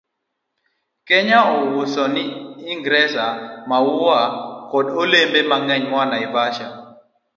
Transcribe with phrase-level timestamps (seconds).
[1.07, 1.39] Kenya
[1.81, 2.23] uso ne
[2.73, 3.25] Ingresa
[3.69, 4.21] maua
[4.71, 6.67] koda olembe mang'eny moa Naivasha,